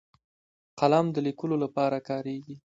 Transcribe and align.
قلم 0.79 1.05
د 1.15 1.17
لیکلو 1.27 1.55
لپاره 1.63 1.97
کارېږي 2.09 2.55